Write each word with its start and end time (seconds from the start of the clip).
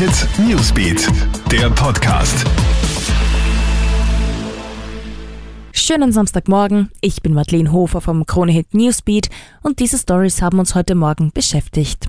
Hit 0.00 0.26
Newsbeat, 0.38 1.06
der 1.52 1.68
Podcast. 1.68 2.46
Schönen 5.72 6.10
Samstagmorgen, 6.10 6.90
ich 7.02 7.20
bin 7.20 7.34
Madeleine 7.34 7.70
Hofer 7.70 8.00
vom 8.00 8.24
Krone 8.24 8.50
Hit 8.50 8.72
Newsbeat 8.72 9.28
und 9.62 9.78
diese 9.78 9.98
Stories 9.98 10.40
haben 10.40 10.58
uns 10.58 10.74
heute 10.74 10.94
Morgen 10.94 11.32
beschäftigt. 11.32 12.08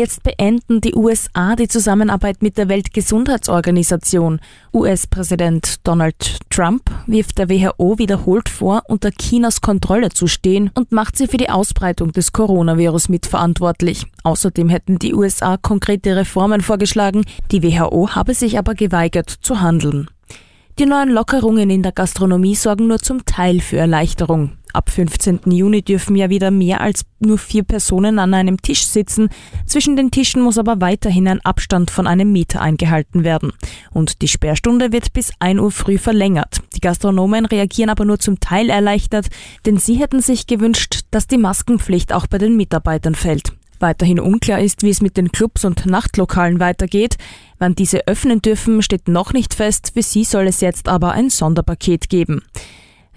Jetzt 0.00 0.22
beenden 0.22 0.80
die 0.80 0.94
USA 0.94 1.56
die 1.56 1.68
Zusammenarbeit 1.68 2.40
mit 2.40 2.56
der 2.56 2.70
Weltgesundheitsorganisation. 2.70 4.40
US-Präsident 4.72 5.86
Donald 5.86 6.38
Trump 6.48 6.90
wirft 7.06 7.36
der 7.36 7.50
WHO 7.50 7.98
wiederholt 7.98 8.48
vor, 8.48 8.84
unter 8.88 9.10
Chinas 9.10 9.60
Kontrolle 9.60 10.08
zu 10.08 10.26
stehen 10.26 10.70
und 10.72 10.90
macht 10.90 11.18
sie 11.18 11.26
für 11.26 11.36
die 11.36 11.50
Ausbreitung 11.50 12.12
des 12.12 12.32
Coronavirus 12.32 13.10
mitverantwortlich. 13.10 14.06
Außerdem 14.24 14.70
hätten 14.70 14.98
die 14.98 15.12
USA 15.12 15.58
konkrete 15.58 16.16
Reformen 16.16 16.62
vorgeschlagen, 16.62 17.26
die 17.52 17.62
WHO 17.62 18.08
habe 18.08 18.32
sich 18.32 18.56
aber 18.56 18.74
geweigert 18.74 19.28
zu 19.28 19.60
handeln. 19.60 20.08
Die 20.78 20.86
neuen 20.86 21.10
Lockerungen 21.10 21.68
in 21.68 21.82
der 21.82 21.92
Gastronomie 21.92 22.54
sorgen 22.54 22.86
nur 22.86 23.00
zum 23.00 23.26
Teil 23.26 23.60
für 23.60 23.76
Erleichterung. 23.76 24.52
Ab 24.72 24.90
15. 24.90 25.40
Juni 25.46 25.82
dürfen 25.82 26.16
ja 26.16 26.30
wieder 26.30 26.50
mehr 26.50 26.80
als 26.80 27.04
nur 27.18 27.38
vier 27.38 27.64
Personen 27.64 28.18
an 28.18 28.34
einem 28.34 28.60
Tisch 28.60 28.86
sitzen. 28.86 29.28
Zwischen 29.66 29.96
den 29.96 30.10
Tischen 30.10 30.42
muss 30.42 30.58
aber 30.58 30.80
weiterhin 30.80 31.28
ein 31.28 31.40
Abstand 31.40 31.90
von 31.90 32.06
einem 32.06 32.32
Meter 32.32 32.60
eingehalten 32.60 33.24
werden. 33.24 33.52
Und 33.92 34.22
die 34.22 34.28
Sperrstunde 34.28 34.92
wird 34.92 35.12
bis 35.12 35.32
1 35.38 35.60
Uhr 35.60 35.70
früh 35.70 35.98
verlängert. 35.98 36.60
Die 36.76 36.80
Gastronomen 36.80 37.46
reagieren 37.46 37.90
aber 37.90 38.04
nur 38.04 38.18
zum 38.18 38.40
Teil 38.40 38.70
erleichtert, 38.70 39.28
denn 39.66 39.78
sie 39.78 39.94
hätten 39.94 40.20
sich 40.20 40.46
gewünscht, 40.46 41.00
dass 41.10 41.26
die 41.26 41.38
Maskenpflicht 41.38 42.12
auch 42.12 42.26
bei 42.26 42.38
den 42.38 42.56
Mitarbeitern 42.56 43.14
fällt. 43.14 43.52
Weiterhin 43.80 44.20
unklar 44.20 44.60
ist, 44.60 44.82
wie 44.82 44.90
es 44.90 45.00
mit 45.00 45.16
den 45.16 45.32
Clubs 45.32 45.64
und 45.64 45.86
Nachtlokalen 45.86 46.60
weitergeht. 46.60 47.16
Wann 47.58 47.74
diese 47.74 48.06
öffnen 48.06 48.42
dürfen, 48.42 48.82
steht 48.82 49.08
noch 49.08 49.32
nicht 49.32 49.54
fest. 49.54 49.92
Für 49.94 50.02
sie 50.02 50.24
soll 50.24 50.46
es 50.46 50.60
jetzt 50.60 50.86
aber 50.86 51.12
ein 51.12 51.30
Sonderpaket 51.30 52.10
geben. 52.10 52.42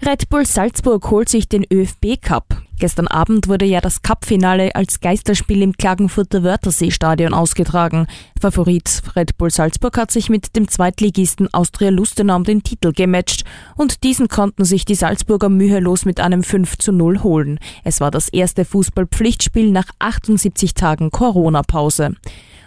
Red 0.06 0.28
Bull 0.28 0.44
Salzburg 0.44 1.10
holt 1.10 1.30
sich 1.30 1.48
den 1.48 1.64
ÖFB 1.72 2.20
Cup. 2.20 2.60
Gestern 2.78 3.08
Abend 3.08 3.48
wurde 3.48 3.64
ja 3.64 3.80
das 3.80 4.02
Cup-Finale 4.02 4.74
als 4.74 5.00
Geisterspiel 5.00 5.62
im 5.62 5.72
Klagenfurter 5.72 6.42
Wörthersee-Stadion 6.42 7.32
ausgetragen. 7.32 8.06
Favorit 8.38 9.00
Red 9.16 9.38
Bull 9.38 9.50
Salzburg 9.50 9.96
hat 9.96 10.10
sich 10.10 10.28
mit 10.28 10.56
dem 10.56 10.68
Zweitligisten 10.68 11.48
Austria 11.54 11.88
Lustenau 11.88 12.38
den 12.40 12.62
Titel 12.62 12.92
gematcht 12.92 13.44
und 13.76 14.04
diesen 14.04 14.28
konnten 14.28 14.66
sich 14.66 14.84
die 14.84 14.94
Salzburger 14.94 15.48
mühelos 15.48 16.04
mit 16.04 16.20
einem 16.20 16.42
5 16.42 16.76
zu 16.76 16.92
0 16.92 17.22
holen. 17.22 17.58
Es 17.82 18.02
war 18.02 18.10
das 18.10 18.28
erste 18.28 18.66
Fußballpflichtspiel 18.66 19.70
nach 19.70 19.88
78 20.00 20.74
Tagen 20.74 21.12
Corona-Pause. 21.12 22.16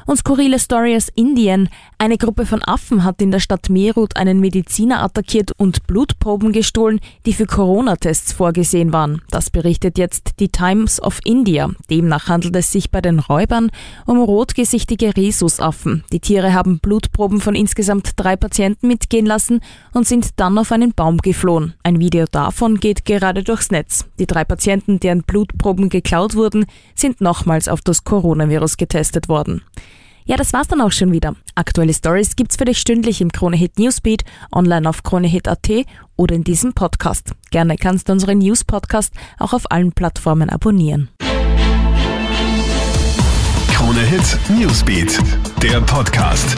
Und 0.08 0.16
skurrile 0.16 0.58
Story 0.58 0.95
aus 0.95 1.09
Indien. 1.16 1.67
Eine 1.97 2.17
Gruppe 2.17 2.45
von 2.45 2.63
Affen 2.63 3.03
hat 3.03 3.22
in 3.22 3.30
der 3.30 3.41
Stadt 3.41 3.69
Meerut 3.69 4.16
einen 4.16 4.39
Mediziner 4.39 5.03
attackiert 5.03 5.52
und 5.58 5.86
Blutproben 5.86 6.53
gestohlen, 6.53 7.02
die 7.25 7.33
für 7.33 7.45
Corona-Tests 7.45 8.31
vorgesehen 8.31 8.94
waren. 8.94 9.22
Das 9.31 9.49
berichtet 9.49 9.97
jetzt 9.97 10.39
die 10.39 10.47
Times 10.47 11.03
of 11.03 11.19
India. 11.25 11.72
Demnach 11.89 12.30
handelt 12.30 12.55
es 12.55 12.72
sich 12.72 12.89
bei 12.89 13.02
den 13.02 13.19
Räubern 13.19 13.69
um 14.05 14.22
rotgesichtige 14.22 15.14
Rhesusaffen. 15.17 16.05
Die 16.14 16.21
Tiere 16.21 16.53
haben 16.53 16.80
Blutproben 16.80 17.42
von 17.42 17.53
insgesamt 17.53 18.11
drei 18.16 18.38
Patienten 18.38 18.88
mitgehen 18.88 19.25
lassen 19.25 19.59
und 19.92 20.08
sind 20.08 20.39
dann 20.39 20.58
auf 20.58 20.71
einen 20.71 20.94
Baum 20.94 21.17
geflohen. 21.17 21.73
Ein 21.83 21.99
Video 21.99 22.27
davon 22.31 22.80
geht 22.80 23.03
gerade 23.03 23.44
durchs 23.44 23.71
Netz. 23.71 24.05
Die 24.19 24.25
drei 24.25 24.45
Patienten, 24.45 25.02
deren 25.02 25.23
Blutproben 25.23 25.89
geklaut 25.89 26.33
wurden, 26.33 26.66
sind 26.95 27.19
nochmals 27.19 27.67
auf 27.67 27.81
das 27.81 28.05
Coronavirus 28.05 28.77
getestet 28.77 29.27
worden. 29.27 29.64
Ja, 30.28 30.36
das 30.36 30.52
war's 30.52 30.67
dann 30.67 30.81
auch 30.81 30.92
schon 30.92 31.14
wieder. 31.14 31.36
Aktuelle 31.56 31.94
Stories 31.94 32.36
gibt's 32.36 32.58
für 32.58 32.66
dich 32.66 32.80
stündlich 32.80 33.22
im 33.22 33.31
Kronehit 33.31 33.80
Newsbeat, 33.80 34.25
online 34.52 34.88
auf 34.88 35.02
kronehit.at 35.02 35.86
oder 36.17 36.36
in 36.36 36.43
diesem 36.43 36.73
Podcast. 36.73 37.32
Gerne 37.49 37.77
kannst 37.77 38.10
du 38.10 38.11
unseren 38.11 38.39
News 38.39 38.65
Podcast 38.65 39.14
auch 39.39 39.54
auf 39.54 39.71
allen 39.71 39.93
Plattformen 39.93 40.49
abonnieren. 40.49 41.08
Kronehit 43.71 44.38
Newsbeat, 44.49 45.17
der 45.64 45.80
Podcast. 45.82 46.58